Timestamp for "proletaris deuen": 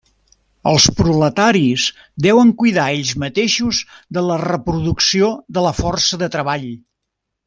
0.99-2.53